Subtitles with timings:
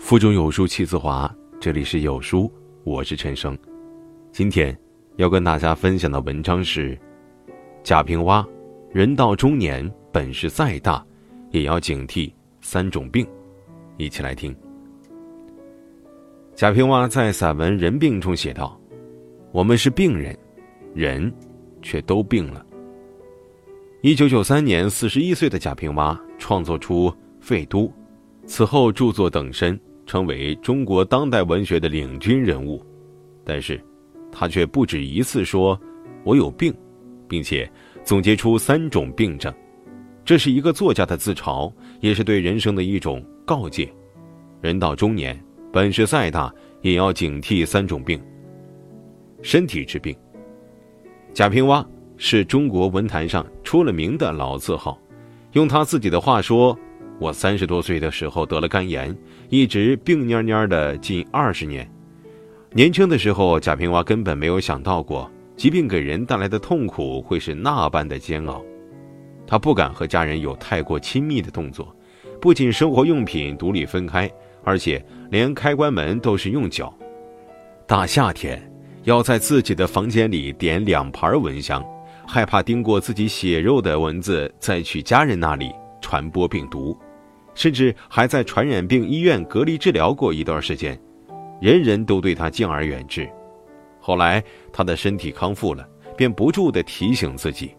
[0.00, 2.50] 腹中有书气自华，这里是有书，
[2.84, 3.56] 我是陈生。
[4.32, 4.76] 今天
[5.16, 6.98] 要跟大家分享的文章是：
[7.84, 8.44] 贾平凹，
[8.90, 11.04] 人到中年，本事再大，
[11.50, 12.32] 也要警惕
[12.62, 13.24] 三种病。
[13.98, 14.56] 一起来听。
[16.56, 18.80] 贾平凹在散文《人病》中写道
[19.52, 20.36] ：“我们是病人，
[20.92, 21.32] 人
[21.82, 22.66] 却都病了。”
[24.02, 27.08] 一九九三年，四十一岁的贾平凹创作出
[27.38, 27.82] 《废都》，
[28.46, 29.78] 此后著作等身。
[30.10, 32.84] 成为中国当代文学的领军人物，
[33.44, 33.80] 但是，
[34.32, 35.80] 他却不止一次说
[36.26, 36.74] ：“我有病，
[37.28, 37.70] 并且
[38.02, 39.54] 总结出三种病症。”
[40.26, 43.88] 这是一个作家的自嘲，也是对人生的一种告诫。
[44.60, 45.40] 人到中年，
[45.72, 46.52] 本事再大，
[46.82, 48.20] 也要警惕三种病。
[49.42, 50.12] 身体之病。
[51.32, 55.00] 贾平凹是中国文坛上出了名的老字号，
[55.52, 56.76] 用他自己的话说。
[57.20, 59.14] 我三十多岁的时候得了肝炎，
[59.50, 61.86] 一直病蔫蔫的近二十年。
[62.72, 68.64] 年轻的时候，贾平凹根本没有想到过疾病给人带来的痛苦会是那般的煎熬。
[69.46, 71.94] 他不敢和家人有太过亲密的动作，
[72.40, 74.30] 不仅生活用品独立分开，
[74.64, 76.90] 而且连开关门都是用脚。
[77.86, 78.58] 大夏天
[79.02, 81.84] 要在自己的房间里点两盘蚊香，
[82.26, 86.96] 害怕叮过自己血肉的蚊子再去家人那里传播病毒。
[87.60, 90.98] 甚至还在传染病医院隔离治疗过一段时间，
[91.60, 93.28] 人人都对他敬而远之。
[94.00, 95.86] 后来他的身体康复了，
[96.16, 97.76] 便不住地提醒自己：“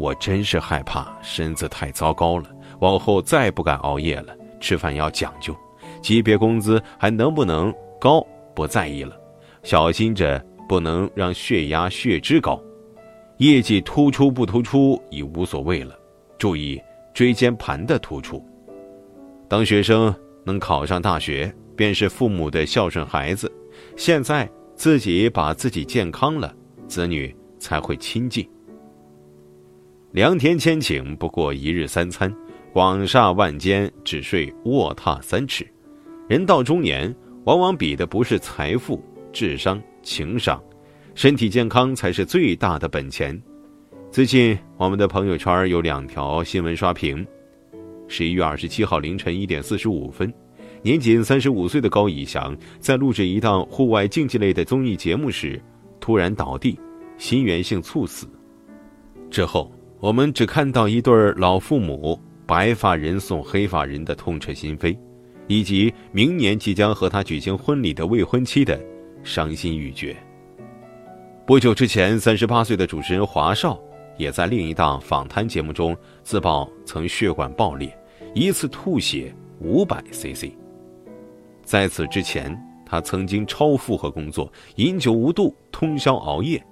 [0.00, 4.34] 我真是害怕身子太糟糕了，往后再不敢熬夜了。
[4.60, 5.54] 吃饭要讲究，
[6.00, 9.14] 级别工资还能不能高不在意了，
[9.62, 12.58] 小心着不能让血压血脂高，
[13.36, 15.94] 业绩突出不突出已无所谓了，
[16.38, 16.80] 注意
[17.12, 18.42] 椎间盘的突出。”
[19.50, 23.50] 当学生能考上大学，便是父母的孝顺孩子。
[23.96, 26.54] 现在自己把自己健康了，
[26.86, 28.48] 子女才会亲近。
[30.12, 32.32] 良田千顷不过一日三餐，
[32.72, 35.66] 广厦万间只睡卧榻三尺。
[36.28, 37.12] 人到中年，
[37.42, 39.02] 往往比的不是财富、
[39.32, 40.62] 智商、情商，
[41.16, 43.36] 身体健康才是最大的本钱。
[44.12, 47.26] 最近我们的朋友圈有两条新闻刷屏。
[48.10, 50.30] 十一月二十七号凌晨一点四十五分，
[50.82, 55.62] 年仅三十五岁的高以翔在录制一档户外竞技类的综艺节目时，
[56.00, 56.76] 突然倒地，
[57.18, 58.28] 心源性猝死。
[59.30, 64.98] 之后，我们只看到一对老父母白发人送黑发人的痛彻心扉，
[65.46, 68.78] 以及明年即将和他举行婚礼的未婚妻的
[69.22, 70.16] 伤心欲绝。
[71.46, 73.80] 不久之前，三十八岁的主持人华少
[74.16, 77.96] 也在另一档访谈节目中自曝曾血管爆裂。
[78.34, 80.52] 一次吐血五百 cc。
[81.64, 86.62] 在此之前，他曾经超负荷工作，饮酒无度，通宵熬夜。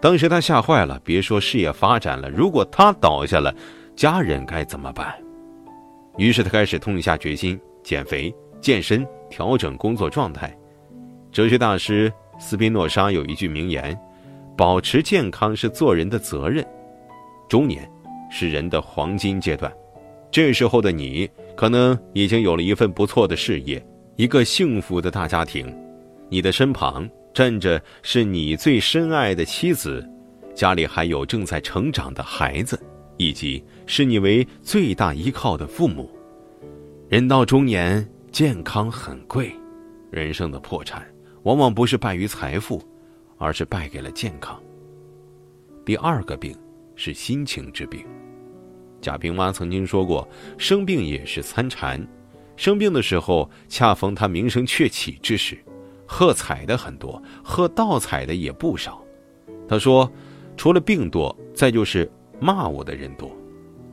[0.00, 3.54] 当时他吓坏了，别说事业发展了，如果他倒下了，
[3.94, 5.14] 家人该怎么办？
[6.16, 10.54] 于是他开始痛下决心减肥、健身，调整工作状态。
[11.30, 13.98] 哲学大师斯宾诺莎有一句名言
[14.56, 16.66] ：“保持健康是做人的责任。”
[17.48, 17.90] 中年
[18.30, 19.72] 是人的黄金阶段。
[20.30, 23.84] 这时候的你，可能已经有了一份不错的事业，
[24.16, 25.74] 一个幸福的大家庭，
[26.28, 30.08] 你的身旁站着是你最深爱的妻子，
[30.54, 32.80] 家里还有正在成长的孩子，
[33.16, 36.08] 以及视你为最大依靠的父母。
[37.08, 39.52] 人到中年，健康很贵，
[40.12, 41.04] 人生的破产
[41.42, 42.80] 往往不是败于财富，
[43.36, 44.62] 而是败给了健康。
[45.84, 46.56] 第二个病
[46.94, 48.04] 是心情之病。
[49.00, 50.28] 贾平凹曾经说过
[50.58, 52.06] ：“生病也是参禅，
[52.56, 55.58] 生病的时候恰逢他名声鹊起之时，
[56.06, 59.02] 喝彩的很多，喝倒彩的也不少。”
[59.66, 60.10] 他说
[60.56, 63.34] ：“除了病多，再就是骂我的人多，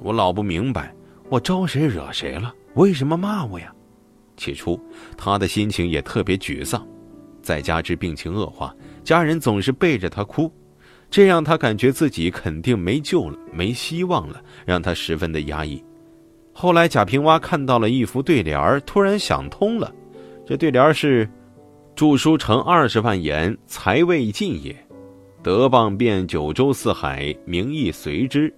[0.00, 0.94] 我老不明白，
[1.28, 2.52] 我招谁惹谁了？
[2.74, 3.72] 为什么骂我呀？”
[4.36, 4.78] 起初，
[5.16, 6.86] 他的心情也特别沮丧，
[7.42, 8.74] 再加之病情恶化，
[9.04, 10.52] 家人总是背着他哭。
[11.10, 15.82] 这让他感觉自己肯定没救了，没希望了，让他十分的压抑。
[16.52, 19.92] 后来，贾平凹看到了一幅对联突然想通了。
[20.46, 21.28] 这对联是
[21.94, 24.74] ：“著书成二十万言，才未尽也；
[25.42, 28.52] 德棒遍九州四海，名亦随之。”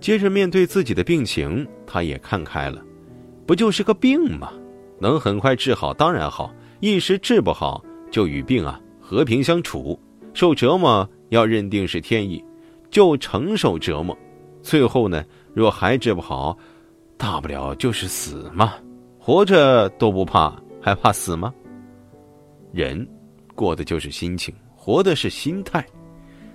[0.00, 2.82] 接着，面对自己的病情，他也看开了，
[3.46, 4.52] 不就是个病吗？
[5.00, 9.98] 能很快治好当然好，一时治不好，就与病啊和平相处。
[10.34, 12.44] 受折磨要认定是天意，
[12.90, 14.16] 就承受折磨。
[14.60, 16.56] 最后呢，若还治不好，
[17.16, 18.74] 大不了就是死嘛，
[19.18, 21.54] 活着都不怕，还怕死吗？
[22.72, 23.06] 人
[23.54, 25.84] 过的就是心情，活的是心态。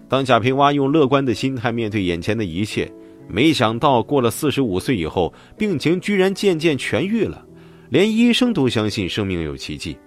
[0.09, 2.91] 当贾平凹用乐观的心态面对眼前的一切，
[3.27, 7.45] 没想到过了四十五岁以后，病情居然渐渐痊愈了，
[7.89, 9.97] 连医生都相信生命有奇迹。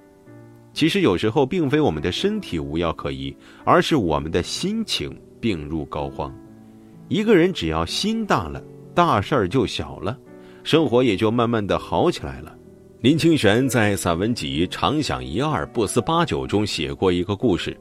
[0.75, 6.33] 其实有时候并非我们的身体无药可医，而是我们的心情病入膏肓。
[7.09, 8.63] 一个人只要心大了，
[8.95, 10.17] 大事儿就小了，
[10.65, 12.57] 生活也就慢慢的好起来了。
[13.01, 17.77] 林清玄在散文集《常想一二不思八九》中写过一个故事：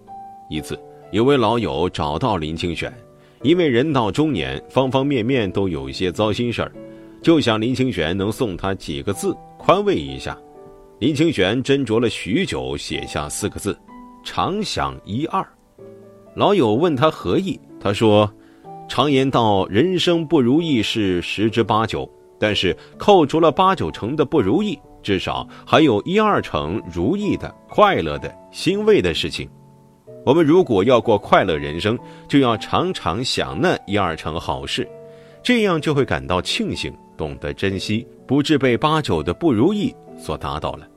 [0.49, 0.77] 一次，
[1.11, 2.91] 有位老友找到林清玄，
[3.41, 6.71] 因为人到中年，方方面面都有一些糟心事儿，
[7.21, 10.37] 就想林清玄能送他几个字，宽慰一下。
[11.01, 13.75] 林清玄斟酌了许久，写下四个字
[14.23, 15.43] ：“常想一二。”
[16.37, 18.31] 老友问他何意，他说。
[18.87, 22.07] 常言道，人生不如意事十之八九，
[22.39, 29.49] 但是扣除了八九成的不如意，至少还有一二成如意的、快乐的、欣慰的事情。
[30.23, 34.87] 我们如果要过快乐人生，就要常常想那一二成好事，
[35.41, 40.87] 这样就会感到庆幸，懂得珍惜，不致被八九的不如意所打倒了。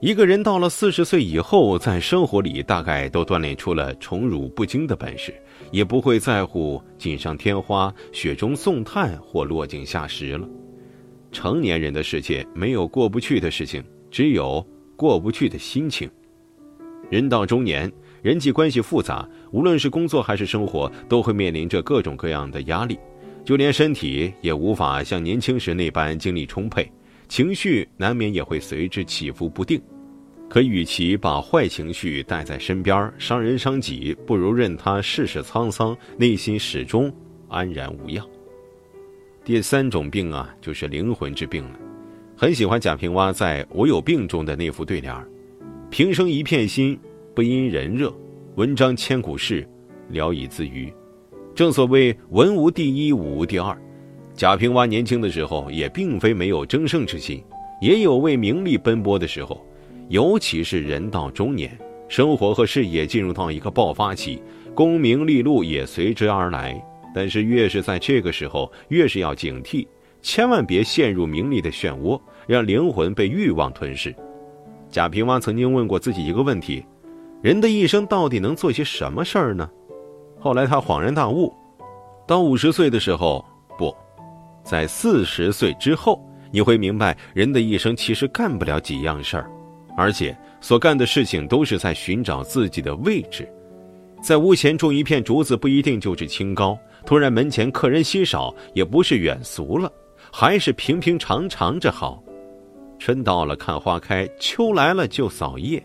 [0.00, 5.34] 一个人到了四十岁以后，在生活里大概都锻炼出了宠辱不惊的本事，
[5.70, 10.48] 也不会在乎锦上添花、雪中送炭或落井下石了。
[11.30, 14.66] 成年人的世界没有过不去的事情，只有
[14.96, 16.10] 过不去的心情。
[17.10, 17.92] 人到中年，
[18.22, 22.98] 人际关系复杂，无论是工作还是生活，都会面临着各种各样的压力，
[23.44, 26.90] 就连身体也无法像年轻时那般精力充沛。
[27.30, 29.80] 情绪难免也会随之起伏不定，
[30.48, 37.10] 可与其把坏情绪带在身边伤人伤己，不如任他世事沧桑，内心始终
[37.48, 38.26] 安然无恙。
[39.44, 41.78] 第三种病啊，就是灵魂之病了。
[42.36, 45.24] 很喜欢贾平凹在我有病中的那副对联儿
[45.88, 46.98] 平生一片心，
[47.32, 48.12] 不因人热；
[48.56, 49.64] 文章千古事，
[50.08, 50.92] 聊以自娱。
[51.54, 53.80] 正所谓文无第一，武无第二。
[54.34, 57.44] 贾平凹年轻的时候也并非没有争胜之心，
[57.80, 59.64] 也有为名利奔波的时候。
[60.08, 61.78] 尤其是人到中年，
[62.08, 64.42] 生活和事业进入到一个爆发期，
[64.74, 66.82] 功名利禄也随之而来。
[67.14, 69.86] 但是越是在这个时候，越是要警惕，
[70.22, 74.14] 千万别陷入名利的漩涡，让灵魂被欲望吞噬。
[74.88, 76.84] 贾平凹曾经问过自己一个问题：
[77.42, 79.68] 人的一生到底能做些什么事儿呢？
[80.40, 81.52] 后来他恍然大悟，
[82.26, 83.44] 到五十岁的时候，
[83.78, 83.94] 不。
[84.70, 89.50] 在四十岁之后，你会明白，人的一生其实干不了几样事儿，
[89.96, 93.52] 而且所干的事情都是在寻找自己的位置。
[94.22, 99.92] 在屋前种一片竹子，不一定就是清高；突然门前客人稀少，也不是远俗了，
[100.32, 102.22] 还是平平常常着好。
[102.96, 105.84] 春到了看花开，秋来了就扫叶。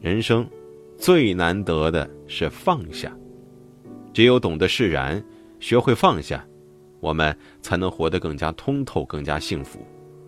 [0.00, 0.44] 人生
[0.96, 3.16] 最难得的是放下，
[4.12, 5.24] 只有懂得释然，
[5.60, 6.44] 学会放下。
[7.00, 9.78] 我们才能活得更加通透、更加幸福。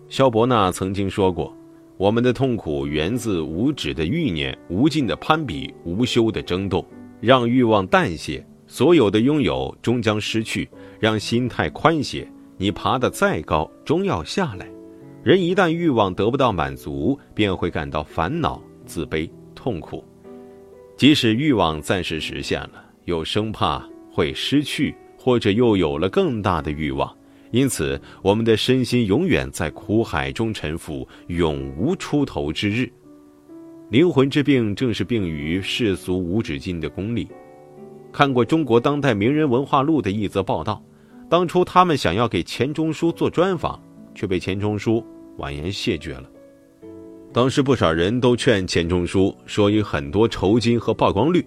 [0.09, 1.55] 萧伯纳曾经说过
[1.97, 6.85] ：“我们的痛苦源自无止的欲念、无尽的攀比、无休的争斗。
[7.19, 10.67] 让欲望淡些，所有的拥有终将失去；
[10.99, 12.27] 让心态宽些，
[12.57, 14.67] 你爬得再高，终要下来。
[15.23, 20.03] 人一旦欲望得不到满足，便会感到烦恼、自卑、痛苦。
[20.97, 27.15] 即使欲望暂时实现了，又生怕会失去。”或者又有了更大的欲望，
[27.51, 32.91] 因此我们的身心永远在苦海中沉浮，永无出头之日。
[33.91, 37.27] 灵魂之病正是病于世俗无止境的功利。
[38.11, 40.83] 看过《中国当代名人文化录》的一则报道，
[41.29, 43.79] 当初他们想要给钱钟书做专访，
[44.15, 45.05] 却被钱钟书
[45.37, 46.27] 婉言谢绝了。
[47.31, 51.45] 当时不少人都劝钱钟书说有很多酬金和曝光率，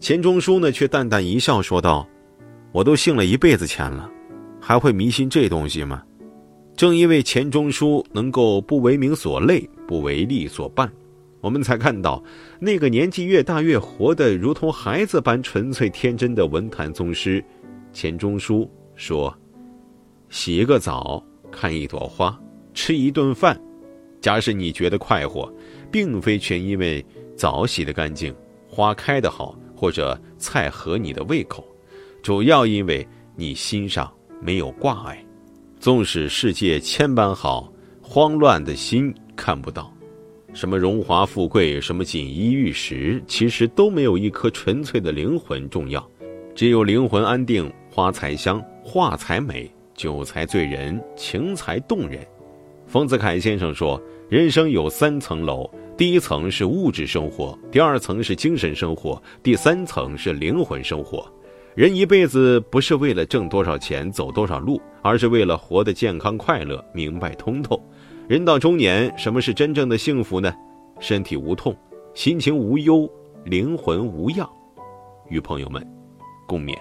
[0.00, 2.06] 钱钟书呢却淡淡一笑说道。
[2.76, 4.06] 我都信了一辈子钱了，
[4.60, 6.02] 还会迷信这东西吗？
[6.76, 10.86] 正因为钱钟书能够不为名所累，不为利所绊，
[11.40, 12.22] 我们才看到
[12.60, 17.42] 那个年纪越大越活得如同孩子般纯粹天真的文坛宗师
[17.94, 19.34] 钱钟书说
[20.28, 22.38] ：“洗一个澡，看一朵花，
[22.74, 23.58] 吃一顿饭，
[24.20, 25.50] 假使你觉得快活，
[25.90, 27.02] 并非全因为
[27.34, 28.34] 澡洗得干净，
[28.68, 31.66] 花开得好，或者菜合你的胃口。”
[32.26, 33.06] 主要因为
[33.36, 35.24] 你心上没有挂碍，
[35.78, 39.94] 纵使世界千般好，慌乱的心看不到。
[40.52, 46.04] 什么荣华富贵，什么锦衣玉食，其实都没有一颗纯粹的灵魂重要。
[46.52, 52.26] 只有灵魂安定，花才香，画才美，酒才醉人，情才动人。
[52.88, 61.32] 丰子恺先生说：“人生有三层楼，第一层是物质生活，第二层是精神生活，第三层是灵魂生活。
[61.76, 67.78] 人一辈子不是为了挣多少钱、走多少路，而是为了活得健康快乐、明白通透。
[68.26, 70.50] 人到中年，什么是真正的幸福呢？
[71.00, 71.76] 身体无痛，
[72.14, 73.06] 心情无忧，
[73.44, 74.48] 灵魂无恙。
[75.28, 75.86] 与朋友们
[76.46, 76.74] 共勉。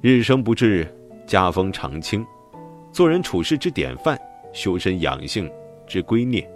[0.00, 0.86] 日生不至，
[1.26, 2.24] 家风常清，
[2.92, 4.16] 做人处事之典范。
[4.52, 5.50] 修身养性
[5.88, 6.46] 之圭臬，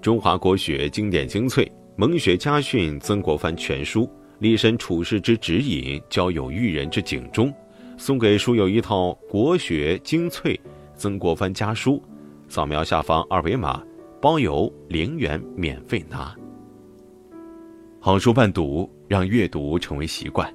[0.00, 7.52] 中华国学经典精粹，蒙学家训曾国藩全书，立身处世之指引，交友育人之警钟。
[7.96, 10.58] 送给书友一套国学精粹
[10.94, 12.00] 曾国藩家书，
[12.48, 13.82] 扫描下方二维码，
[14.20, 16.32] 包邮零元免费拿。
[17.98, 20.48] 好书伴读，让阅读成为习惯。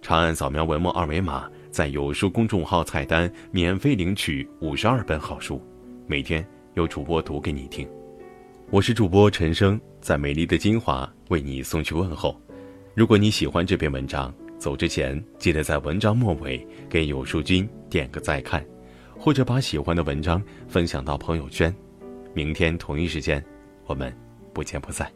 [0.00, 5.60] 长按扫描文末二维码，在有书公众号菜单免费领取五十二本好书。
[6.06, 7.86] 每天有主播读给你听，
[8.70, 12.40] 我是主播陈生，在美丽的金华为你送去问候。
[12.96, 18.64] 如果你喜欢这篇文章，走之前记得在文章末尾给有书君点个再看，
[19.18, 21.72] 或者把喜欢的文章分享到朋友圈。
[22.32, 23.44] 明天同一时间，
[23.84, 24.10] 我们
[24.54, 25.12] 不见不散。